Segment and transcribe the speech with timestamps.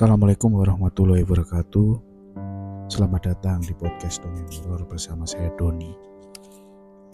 [0.00, 1.90] Assalamualaikum warahmatullahi wabarakatuh.
[2.88, 5.92] Selamat datang di podcast Dongeng Horor bersama saya Doni.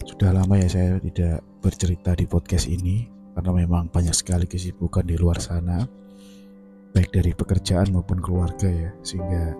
[0.07, 5.19] Sudah lama ya saya tidak bercerita di podcast ini Karena memang banyak sekali kesibukan di
[5.19, 5.83] luar sana
[6.95, 9.51] Baik dari pekerjaan maupun keluarga ya Sehingga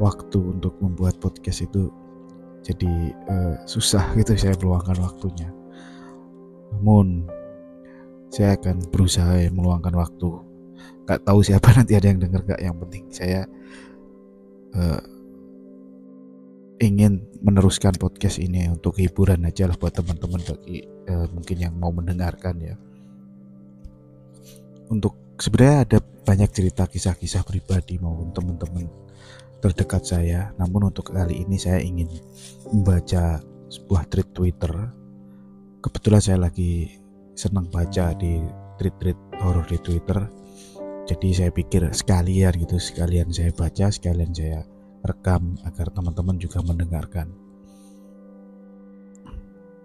[0.00, 1.92] waktu untuk membuat podcast itu
[2.64, 5.52] jadi uh, susah gitu saya meluangkan waktunya.
[6.72, 7.28] Namun
[8.32, 10.48] saya akan berusaha ya meluangkan waktu
[11.10, 13.50] nggak tahu siapa nanti ada yang dengar gak yang penting saya
[14.78, 15.02] uh,
[16.80, 21.92] ingin meneruskan podcast ini untuk hiburan aja lah buat teman-teman bagi uh, mungkin yang mau
[21.92, 22.74] mendengarkan ya.
[24.88, 28.88] Untuk sebenarnya ada banyak cerita kisah-kisah pribadi maupun teman-teman
[29.60, 30.56] terdekat saya.
[30.56, 32.08] Namun untuk kali ini saya ingin
[32.72, 34.72] membaca sebuah tweet Twitter.
[35.84, 36.96] Kebetulan saya lagi
[37.36, 38.40] senang baca di
[38.80, 40.39] tweet-tweet horor di Twitter
[41.10, 44.62] jadi saya pikir sekalian gitu sekalian saya baca sekalian saya
[45.02, 47.34] rekam agar teman-teman juga mendengarkan.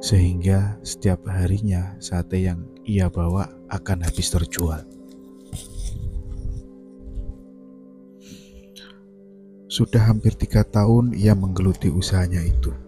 [0.00, 4.84] Sehingga setiap harinya sate yang ia bawa akan habis terjual.
[9.68, 12.85] Sudah hampir tiga tahun ia menggeluti usahanya itu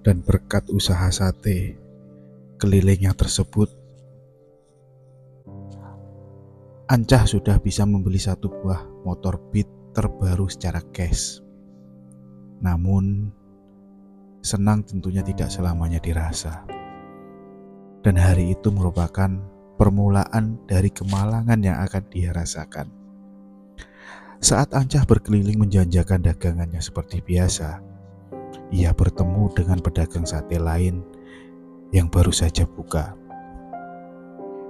[0.00, 1.76] dan berkat usaha sate
[2.60, 3.72] kelilingnya tersebut,
[6.90, 11.38] Ancah sudah bisa membeli satu buah motor Beat terbaru secara cash.
[12.58, 13.30] Namun,
[14.42, 16.66] senang tentunya tidak selamanya dirasa.
[18.02, 19.30] Dan hari itu merupakan
[19.78, 22.90] permulaan dari kemalangan yang akan dia rasakan.
[24.42, 27.89] Saat Ancah berkeliling menjanjakan dagangannya seperti biasa,
[28.70, 31.02] ia bertemu dengan pedagang sate lain
[31.90, 33.18] yang baru saja buka.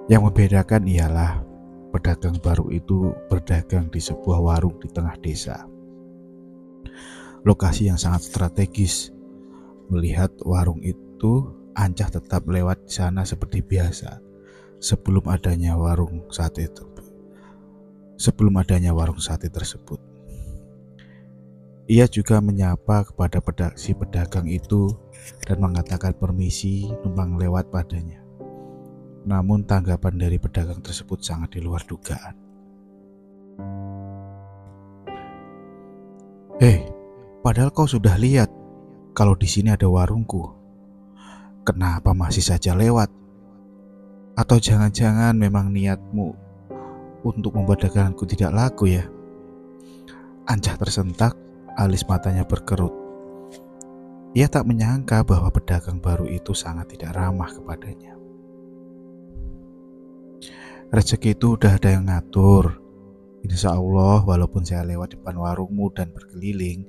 [0.09, 1.44] Yang membedakan ialah
[1.93, 5.69] pedagang baru itu berdagang di sebuah warung di tengah desa.
[7.44, 9.12] Lokasi yang sangat strategis.
[9.91, 14.19] Melihat warung itu, Ancah tetap lewat di sana seperti biasa
[14.82, 16.82] sebelum adanya warung sate itu.
[18.19, 20.09] Sebelum adanya warung sate tersebut.
[21.91, 23.43] Ia juga menyapa kepada
[23.75, 24.95] si pedagang itu
[25.43, 28.23] dan mengatakan permisi numpang lewat padanya.
[29.27, 32.39] Namun tanggapan dari pedagang tersebut sangat di luar dugaan.
[36.62, 36.87] Hei,
[37.43, 38.55] padahal kau sudah lihat
[39.11, 40.47] kalau di sini ada warungku.
[41.67, 43.11] Kenapa masih saja lewat?
[44.39, 46.39] Atau jangan-jangan memang niatmu
[47.27, 49.11] untuk membuat daganganku tidak laku ya?
[50.47, 51.50] Ancah tersentak
[51.81, 52.93] alis matanya berkerut.
[54.37, 58.15] Ia tak menyangka bahwa pedagang baru itu sangat tidak ramah kepadanya.
[60.93, 62.77] Rezeki itu udah ada yang ngatur.
[63.41, 66.85] Insya Allah, walaupun saya lewat depan warungmu dan berkeliling,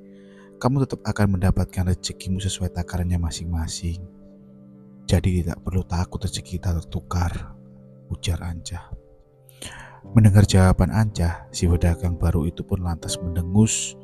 [0.59, 4.03] kamu tetap akan mendapatkan rezekimu sesuai takarannya masing-masing.
[5.07, 7.55] Jadi tidak perlu takut rezeki kita tertukar,
[8.11, 8.93] ujar Ancah.
[10.13, 13.95] Mendengar jawaban Ancah, si pedagang baru itu pun lantas mendengus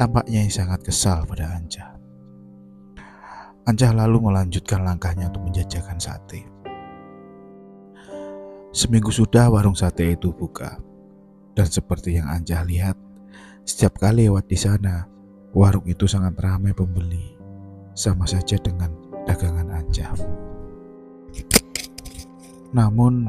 [0.00, 1.92] Tampaknya yang sangat kesal pada Anja.
[3.68, 6.48] Anja lalu melanjutkan langkahnya untuk menjajakan sate.
[8.72, 10.80] Seminggu sudah warung sate itu buka.
[11.52, 12.96] Dan seperti yang Anja lihat,
[13.68, 15.04] setiap kali lewat di sana,
[15.52, 17.36] warung itu sangat ramai pembeli.
[17.92, 18.96] Sama saja dengan
[19.28, 20.16] dagangan Anja.
[22.72, 23.28] Namun,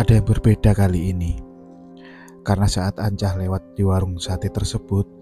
[0.00, 1.36] ada yang berbeda kali ini.
[2.40, 5.21] Karena saat Anja lewat di warung sate tersebut,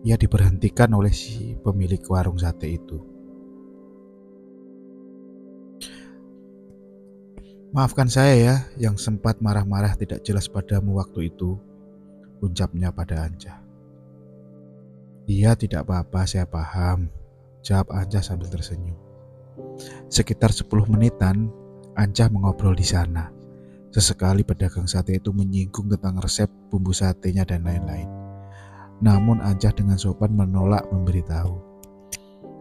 [0.00, 2.98] ia diberhentikan oleh si pemilik warung sate itu.
[7.70, 11.54] Maafkan saya ya yang sempat marah-marah tidak jelas padamu waktu itu,
[12.42, 13.62] ucapnya pada Anja.
[15.30, 17.06] Iya tidak apa-apa saya paham,
[17.62, 18.98] jawab Anja sambil tersenyum.
[20.10, 21.46] Sekitar 10 menitan,
[21.94, 23.30] Anja mengobrol di sana.
[23.94, 28.19] Sesekali pedagang sate itu menyinggung tentang resep bumbu satenya dan lain-lain.
[29.00, 31.56] Namun Anja dengan sopan menolak memberitahu.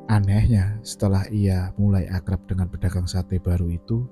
[0.10, 4.08] Anehnya, setelah ia mulai akrab dengan pedagang sate baru itu,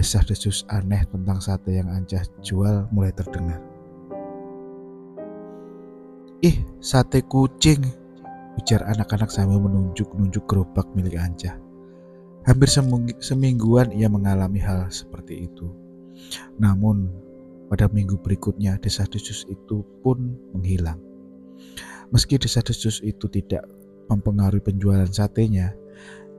[0.00, 3.58] Desas-desus aneh tentang sate yang Ancah jual mulai terdengar.
[6.40, 7.84] Ih, sate kucing,
[8.56, 11.58] ujar anak-anak sambil menunjuk-nunjuk gerobak milik Ancah.
[12.48, 12.72] Hampir
[13.20, 15.68] semingguan ia mengalami hal seperti itu.
[16.56, 17.12] Namun,
[17.68, 21.09] pada minggu berikutnya desas-desus itu pun menghilang.
[22.10, 23.62] Meski desas-desus itu tidak
[24.10, 25.72] mempengaruhi penjualan satenya,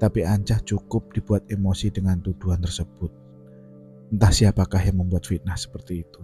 [0.01, 3.13] tapi Ancah cukup dibuat emosi dengan tuduhan tersebut.
[4.11, 6.23] Entah siapakah yang membuat fitnah seperti itu.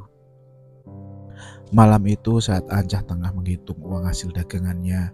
[1.71, 5.13] Malam itu saat Ancah tengah menghitung uang hasil dagangannya,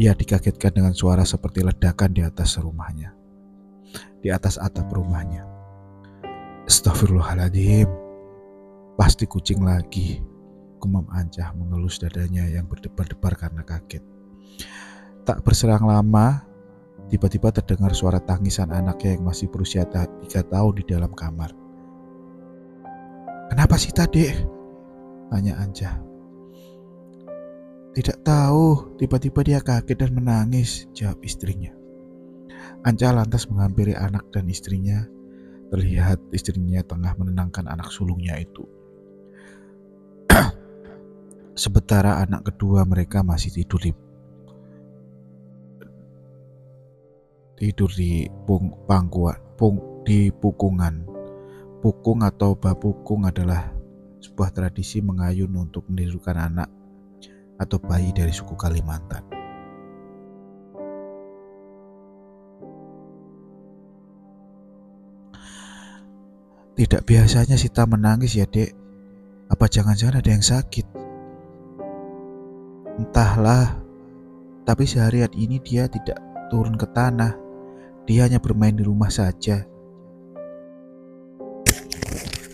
[0.00, 3.12] ia dikagetkan dengan suara seperti ledakan di atas rumahnya.
[4.24, 5.44] Di atas atap rumahnya.
[6.64, 7.90] Astagfirullahaladzim.
[8.96, 10.31] Pasti kucing lagi.
[10.82, 14.02] Kumam Ancah mengelus dadanya yang berdebar-debar karena kaget.
[15.22, 16.42] Tak berserang lama,
[17.06, 21.54] tiba-tiba terdengar suara tangisan anaknya yang masih berusia tiga tahun di dalam kamar.
[23.46, 24.26] Kenapa sih tadi?
[25.30, 26.02] Tanya Anja.
[27.94, 31.70] Tidak tahu, tiba-tiba dia kaget dan menangis, jawab istrinya.
[32.82, 35.06] Anja lantas menghampiri anak dan istrinya.
[35.70, 38.66] Terlihat istrinya tengah menenangkan anak sulungnya itu.
[41.52, 43.92] Sementara anak kedua mereka masih tidur di
[47.60, 51.04] tidur di pung, pangkuan, pung, di pukungan.
[51.84, 53.68] Pukung atau bapukung adalah
[54.22, 56.70] sebuah tradisi mengayun untuk menirukan anak
[57.60, 59.20] atau bayi dari suku Kalimantan.
[66.72, 68.72] Tidak biasanya Sita menangis ya dek.
[69.52, 71.01] Apa jangan-jangan ada yang sakit
[72.98, 73.78] Entahlah
[74.68, 76.18] Tapi seharian ini dia tidak
[76.52, 77.36] turun ke tanah
[78.04, 79.72] Dia hanya bermain di rumah saja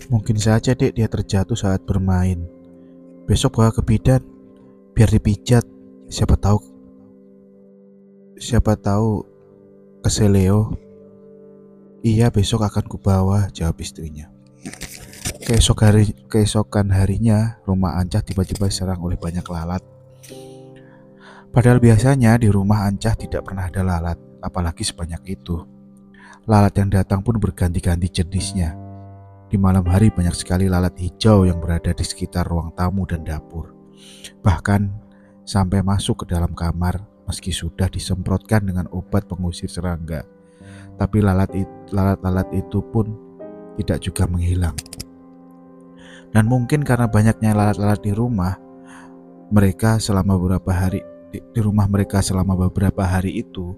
[0.08, 2.40] Mungkin saja dek dia terjatuh saat bermain.
[3.28, 4.24] Besok bawa ke bidan,
[4.96, 5.68] biar dipijat.
[6.08, 6.56] Siapa tahu,
[8.40, 9.28] siapa tahu
[10.00, 10.72] keseleo.
[12.00, 14.32] Iya besok akan kubawa, jawab istrinya.
[15.44, 19.84] Keesok hari, keesokan harinya, rumah Ancah tiba-tiba diserang oleh banyak lalat.
[21.48, 25.64] Padahal biasanya di rumah Ancah tidak pernah ada lalat, apalagi sebanyak itu.
[26.48, 28.88] Lalat yang datang pun berganti-ganti jenisnya
[29.48, 33.72] di malam hari banyak sekali lalat hijau yang berada di sekitar ruang tamu dan dapur.
[34.44, 34.80] Bahkan
[35.48, 40.24] sampai masuk ke dalam kamar meski sudah disemprotkan dengan obat pengusir serangga.
[41.00, 43.08] Tapi lalat-lalat itu pun
[43.80, 44.76] tidak juga menghilang.
[46.28, 48.60] Dan mungkin karena banyaknya lalat-lalat di rumah,
[49.48, 53.76] mereka selama beberapa hari di, di rumah mereka selama beberapa hari itu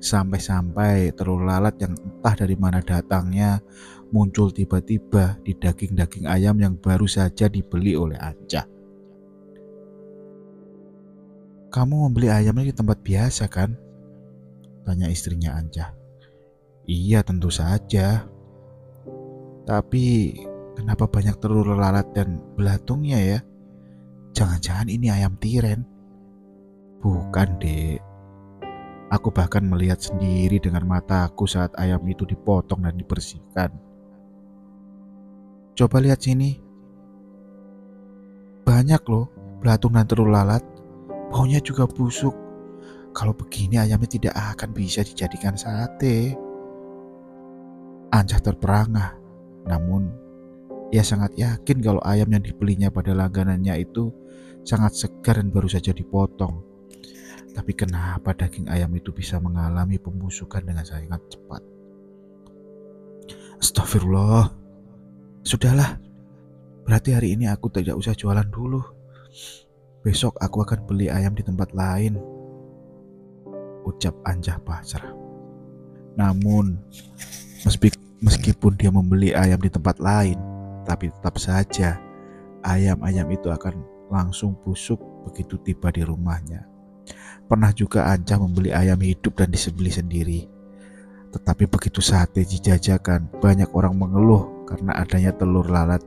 [0.00, 3.60] sampai-sampai telur lalat yang entah dari mana datangnya
[4.14, 8.64] muncul tiba-tiba di daging-daging ayam yang baru saja dibeli oleh Anca.
[11.68, 13.76] Kamu membeli ayamnya di tempat biasa kan?
[14.86, 15.92] Tanya istrinya Anca.
[16.86, 18.24] Iya tentu saja.
[19.66, 20.38] Tapi
[20.78, 23.38] kenapa banyak telur lalat dan belatungnya ya?
[24.32, 25.95] Jangan-jangan ini ayam tiren?
[27.06, 28.02] Bukan dek.
[29.14, 33.70] Aku bahkan melihat sendiri dengan mataku saat ayam itu dipotong dan dibersihkan.
[35.78, 36.58] Coba lihat sini.
[38.66, 39.30] Banyak loh
[39.62, 40.66] belatung dan telur lalat.
[41.30, 42.34] Baunya juga busuk.
[43.14, 46.34] Kalau begini ayamnya tidak akan bisa dijadikan sate.
[48.10, 49.14] Anjah terperangah.
[49.70, 50.10] Namun
[50.90, 54.10] ia sangat yakin kalau ayam yang dibelinya pada langganannya itu
[54.66, 56.74] sangat segar dan baru saja dipotong.
[57.56, 61.64] Tapi kenapa daging ayam itu bisa mengalami pembusukan dengan sangat cepat?
[63.56, 64.52] Astagfirullah.
[65.40, 65.96] Sudahlah,
[66.84, 68.82] berarti hari ini aku tidak usah jualan dulu.
[70.04, 72.20] Besok aku akan beli ayam di tempat lain.
[73.88, 75.14] Ucap Anjah pasrah.
[76.20, 76.76] Namun,
[78.20, 80.36] meskipun dia membeli ayam di tempat lain,
[80.84, 81.96] tapi tetap saja
[82.66, 83.80] ayam-ayam itu akan
[84.12, 86.75] langsung busuk begitu tiba di rumahnya.
[87.46, 90.40] Pernah juga Anca membeli ayam hidup dan disembeli sendiri.
[91.30, 96.02] Tetapi begitu sate dijajakan, banyak orang mengeluh karena adanya telur lalat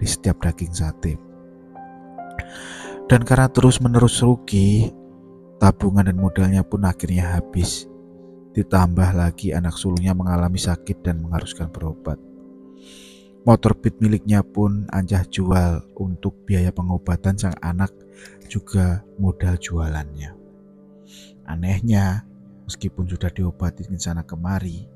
[0.00, 1.14] di setiap daging sate.
[3.06, 4.90] Dan karena terus-menerus rugi,
[5.60, 7.86] tabungan dan modalnya pun akhirnya habis.
[8.50, 12.18] Ditambah lagi anak sulungnya mengalami sakit dan mengharuskan berobat.
[13.46, 17.94] Motor beat miliknya pun Anjah jual untuk biaya pengobatan sang anak
[18.50, 20.39] juga modal jualannya.
[21.50, 22.22] Anehnya,
[22.70, 24.86] meskipun sudah diobati di sana kemari,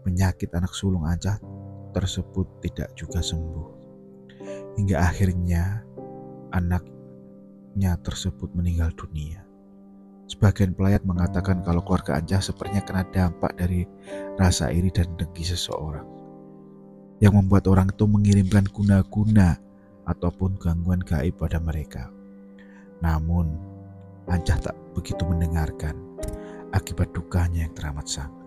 [0.00, 1.36] penyakit anak sulung Anjah
[1.92, 3.68] tersebut tidak juga sembuh.
[4.80, 5.84] Hingga akhirnya
[6.56, 9.44] anaknya tersebut meninggal dunia.
[10.32, 13.84] Sebagian pelayat mengatakan kalau keluarga Anjah sepertinya kena dampak dari
[14.40, 16.08] rasa iri dan dengki seseorang
[17.22, 19.54] yang membuat orang itu mengirimkan guna-guna
[20.08, 22.10] ataupun gangguan gaib pada mereka.
[22.98, 23.71] Namun,
[24.30, 25.96] Anjah tak begitu mendengarkan
[26.70, 28.38] akibat dukanya yang teramat sangat.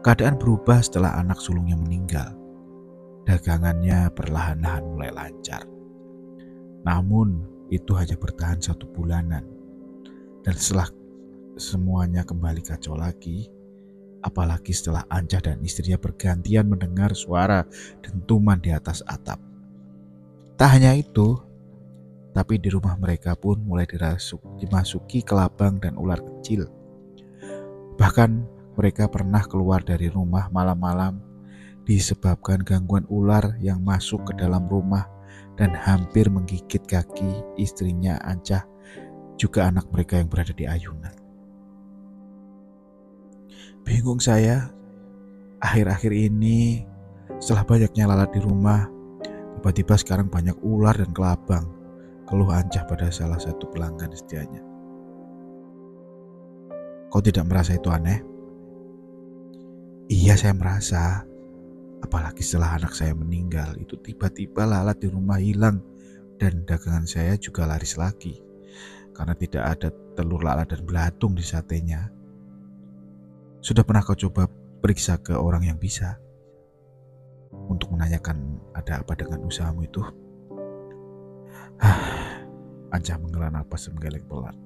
[0.00, 2.32] Keadaan berubah setelah anak sulungnya meninggal.
[3.26, 5.66] Dagangannya perlahan-lahan mulai lancar.
[6.86, 9.56] Namun, itu hanya bertahan satu bulanan
[10.46, 10.86] dan setelah
[11.58, 13.50] semuanya kembali kacau lagi,
[14.22, 17.66] apalagi setelah Anjah dan istrinya bergantian mendengar suara
[17.98, 19.42] dentuman di atas atap.
[20.54, 21.34] Tak hanya itu,
[22.36, 26.68] tapi di rumah mereka pun mulai dirasuk, dimasuki kelabang dan ular kecil.
[27.96, 28.30] Bahkan
[28.76, 31.16] mereka pernah keluar dari rumah malam-malam
[31.88, 35.08] disebabkan gangguan ular yang masuk ke dalam rumah
[35.56, 38.68] dan hampir menggigit kaki istrinya Ancah
[39.40, 41.16] juga anak mereka yang berada di ayunan.
[43.80, 44.68] Bingung saya,
[45.64, 46.84] akhir-akhir ini
[47.40, 48.92] setelah banyaknya lalat di rumah,
[49.56, 51.75] tiba-tiba sekarang banyak ular dan kelabang,
[52.26, 54.62] keluh ancah pada salah satu pelanggan setianya.
[57.06, 58.18] Kau tidak merasa itu aneh?
[60.10, 61.22] Iya saya merasa,
[62.02, 65.82] apalagi setelah anak saya meninggal, itu tiba-tiba lalat di rumah hilang
[66.36, 68.42] dan dagangan saya juga laris lagi
[69.16, 72.10] karena tidak ada telur lalat dan belatung di satenya.
[73.64, 74.50] Sudah pernah kau coba
[74.82, 76.20] periksa ke orang yang bisa
[77.50, 80.25] untuk menanyakan ada apa dengan usahamu itu?
[82.94, 84.56] Anca menghela napas menggeleng pelan.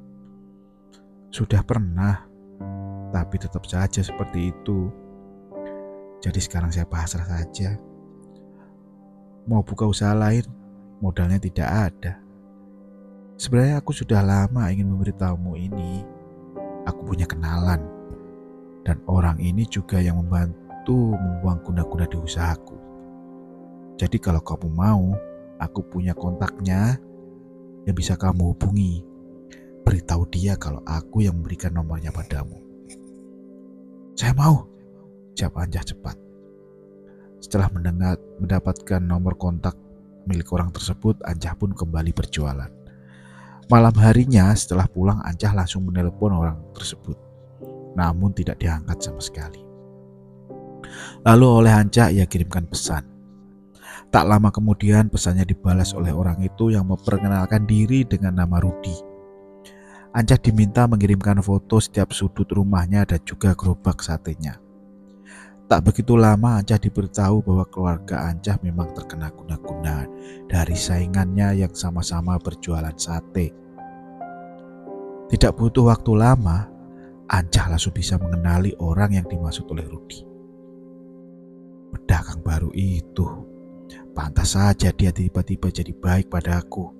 [1.30, 2.26] Sudah pernah,
[3.10, 4.90] tapi tetap saja seperti itu.
[6.20, 7.78] Jadi sekarang saya pasrah saja.
[9.48, 10.44] Mau buka usaha lain,
[11.00, 12.20] modalnya tidak ada.
[13.40, 16.04] Sebenarnya aku sudah lama ingin memberitahumu ini.
[16.84, 17.80] Aku punya kenalan.
[18.84, 22.76] Dan orang ini juga yang membantu membuang kuda-kuda di usahaku.
[23.96, 25.12] Jadi kalau kamu mau,
[25.60, 26.96] aku punya kontaknya
[27.84, 29.04] yang bisa kamu hubungi.
[29.84, 32.56] Beritahu dia kalau aku yang memberikan nomornya padamu.
[34.16, 34.68] Saya mau,
[35.36, 36.16] jawab Anjah cepat.
[37.40, 39.76] Setelah mendengar, mendapatkan nomor kontak
[40.28, 42.68] milik orang tersebut, Anjah pun kembali berjualan.
[43.70, 47.14] Malam harinya setelah pulang Ancah langsung menelpon orang tersebut.
[47.94, 49.62] Namun tidak diangkat sama sekali.
[51.22, 53.19] Lalu oleh Ancah ia kirimkan pesan.
[54.10, 59.06] Tak lama kemudian pesannya dibalas oleh orang itu yang memperkenalkan diri dengan nama Rudi.
[60.10, 64.58] Ancah diminta mengirimkan foto setiap sudut rumahnya dan juga gerobak satenya.
[65.70, 70.10] Tak begitu lama Ancah diberitahu bahwa keluarga Ancah memang terkena guna-guna
[70.50, 73.54] dari saingannya yang sama-sama berjualan sate.
[75.30, 76.66] Tidak butuh waktu lama,
[77.30, 80.26] Ancah langsung bisa mengenali orang yang dimaksud oleh Rudi.
[81.94, 83.49] Pedagang baru itu,
[84.12, 86.92] pantas saja dia tiba-tiba jadi baik padaku.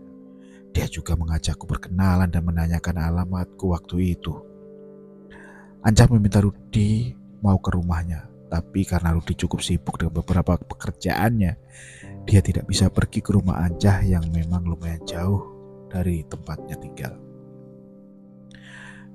[0.71, 4.35] Dia juga mengajakku berkenalan dan menanyakan alamatku waktu itu.
[5.83, 11.53] Ancah meminta Rudi mau ke rumahnya, tapi karena Rudi cukup sibuk dengan beberapa pekerjaannya,
[12.29, 15.43] dia tidak bisa pergi ke rumah Ancah yang memang lumayan jauh
[15.91, 17.17] dari tempatnya tinggal.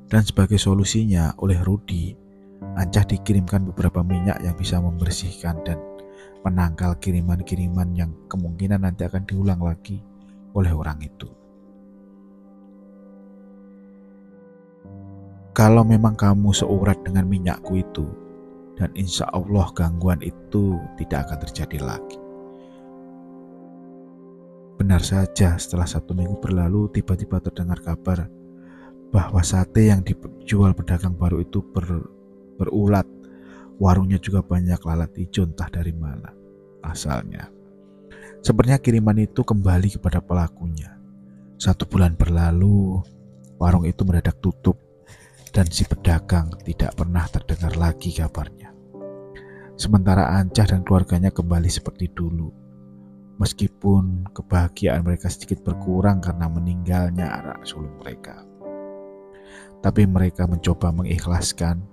[0.06, 2.14] Dan sebagai solusinya oleh Rudi,
[2.76, 5.78] Ancah dikirimkan beberapa minyak yang bisa membersihkan dan
[6.46, 9.98] menangkal kiriman-kiriman yang kemungkinan nanti akan diulang lagi
[10.54, 11.26] oleh orang itu.
[15.56, 18.06] Kalau memang kamu seurat dengan minyakku itu,
[18.76, 22.20] dan insya Allah gangguan itu tidak akan terjadi lagi.
[24.76, 28.28] Benar saja, setelah satu minggu berlalu, tiba-tiba terdengar kabar
[29.16, 32.04] bahwa sate yang dijual pedagang baru itu ber,
[32.60, 33.08] berulat.
[33.76, 36.32] Warungnya juga banyak lalat hijau entah dari mana
[36.86, 37.50] asalnya.
[38.46, 40.94] Sebenarnya kiriman itu kembali kepada pelakunya.
[41.58, 43.02] Satu bulan berlalu,
[43.58, 44.78] warung itu mendadak tutup
[45.50, 48.70] dan si pedagang tidak pernah terdengar lagi kabarnya.
[49.76, 52.54] Sementara Ancah dan keluarganya kembali seperti dulu.
[53.36, 58.40] Meskipun kebahagiaan mereka sedikit berkurang karena meninggalnya anak sulung mereka.
[59.84, 61.84] Tapi mereka mencoba mengikhlaskan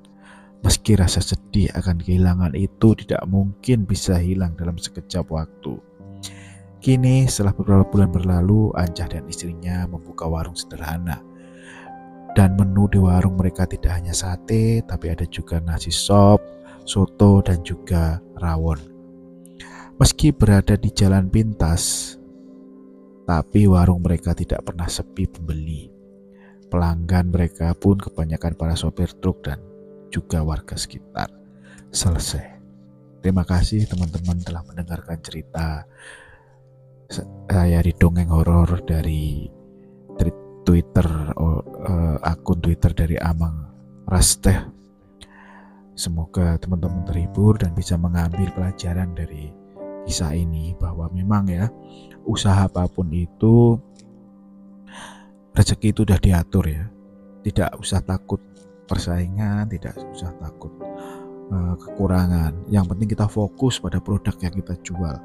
[0.63, 5.79] meski rasa sedih akan kehilangan itu tidak mungkin bisa hilang dalam sekejap waktu.
[6.83, 11.23] Kini setelah beberapa bulan berlalu, Ancah dan istrinya membuka warung sederhana.
[12.35, 16.43] Dan menu di warung mereka tidak hanya sate, tapi ada juga nasi sop,
[16.83, 18.83] soto, dan juga rawon.
[20.01, 22.17] Meski berada di jalan pintas,
[23.29, 25.87] tapi warung mereka tidak pernah sepi pembeli.
[26.67, 29.63] Pelanggan mereka pun kebanyakan para sopir truk dan
[30.13, 31.33] juga warga sekitar.
[31.89, 32.61] Selesai.
[33.25, 35.89] Terima kasih teman-teman telah mendengarkan cerita
[37.49, 39.49] saya di dongeng horor dari
[40.63, 43.67] Twitter uh, akun Twitter dari Amang
[44.07, 44.63] Rasteh.
[45.93, 49.53] Semoga teman-teman terhibur dan bisa mengambil pelajaran dari
[50.09, 51.69] kisah ini bahwa memang ya
[52.25, 53.77] usaha apa pun itu
[55.53, 56.85] rezeki itu sudah diatur ya.
[57.43, 58.39] Tidak usah takut
[58.89, 60.73] persaingan, tidak usah takut
[61.53, 62.55] uh, kekurangan.
[62.69, 65.17] Yang penting kita fokus pada produk yang kita jual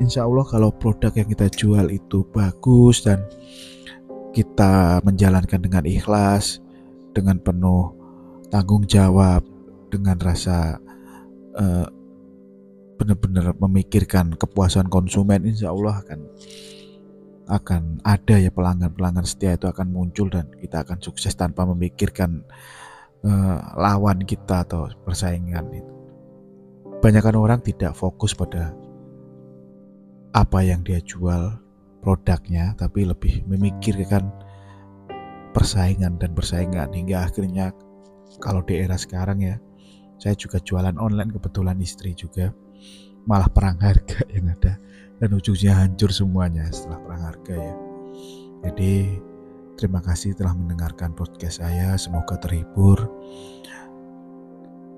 [0.00, 3.20] insya Allah kalau produk yang kita jual itu bagus dan
[4.32, 6.58] kita menjalankan dengan ikhlas,
[7.12, 7.92] dengan penuh
[8.48, 9.44] tanggung jawab,
[9.92, 10.80] dengan rasa
[11.54, 11.86] uh,
[12.96, 16.20] benar-benar memikirkan kepuasan konsumen, insya Allah akan
[17.50, 22.46] akan ada ya pelanggan-pelanggan setia itu akan muncul dan kita akan sukses tanpa memikirkan
[23.26, 25.92] uh, lawan kita atau persaingan itu.
[27.02, 28.70] Banyakkan orang tidak fokus pada
[30.30, 31.58] apa yang dia jual
[32.00, 34.30] produknya tapi lebih memikirkan
[35.50, 37.74] persaingan dan persaingan hingga akhirnya
[38.38, 39.58] kalau di era sekarang ya
[40.22, 42.54] saya juga jualan online kebetulan istri juga
[43.26, 44.78] malah perang harga yang ada
[45.20, 47.74] dan ujungnya hancur semuanya setelah perang harga ya.
[48.64, 49.20] Jadi
[49.76, 51.94] terima kasih telah mendengarkan podcast saya.
[52.00, 53.04] Semoga terhibur.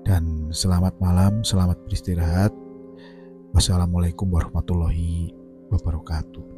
[0.03, 2.51] Dan selamat malam selamat beristirahat.
[3.51, 5.35] Wassalamualaikum warahmatullahi
[5.71, 6.52] wabarakatuh.